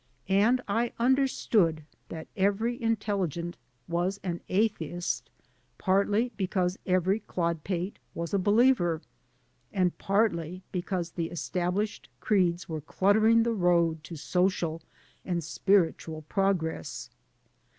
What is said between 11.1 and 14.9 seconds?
the established creeds were cluttering the road to social